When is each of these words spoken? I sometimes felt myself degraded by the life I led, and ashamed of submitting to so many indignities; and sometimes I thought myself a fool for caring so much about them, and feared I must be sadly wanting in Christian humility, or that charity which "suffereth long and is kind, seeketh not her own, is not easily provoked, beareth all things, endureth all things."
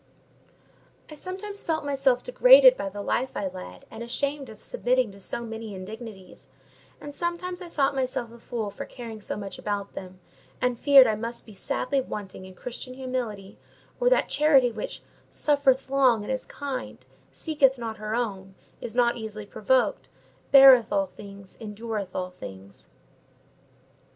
I 1.11 1.13
sometimes 1.13 1.63
felt 1.63 1.85
myself 1.85 2.23
degraded 2.23 2.75
by 2.75 2.89
the 2.89 3.03
life 3.03 3.37
I 3.37 3.49
led, 3.49 3.85
and 3.91 4.01
ashamed 4.01 4.49
of 4.49 4.63
submitting 4.63 5.11
to 5.11 5.19
so 5.19 5.43
many 5.43 5.75
indignities; 5.75 6.47
and 6.99 7.13
sometimes 7.13 7.61
I 7.61 7.69
thought 7.69 7.93
myself 7.93 8.31
a 8.31 8.39
fool 8.39 8.71
for 8.71 8.85
caring 8.85 9.21
so 9.21 9.37
much 9.37 9.59
about 9.59 9.93
them, 9.93 10.19
and 10.59 10.79
feared 10.79 11.05
I 11.05 11.13
must 11.13 11.45
be 11.45 11.53
sadly 11.53 12.01
wanting 12.01 12.45
in 12.45 12.55
Christian 12.55 12.95
humility, 12.95 13.59
or 13.99 14.09
that 14.09 14.27
charity 14.27 14.71
which 14.71 15.03
"suffereth 15.29 15.87
long 15.87 16.23
and 16.23 16.33
is 16.33 16.45
kind, 16.45 16.97
seeketh 17.31 17.77
not 17.77 17.97
her 17.97 18.15
own, 18.15 18.55
is 18.81 18.95
not 18.95 19.17
easily 19.17 19.45
provoked, 19.45 20.09
beareth 20.51 20.91
all 20.91 21.05
things, 21.15 21.59
endureth 21.61 22.15
all 22.15 22.31
things." 22.31 22.89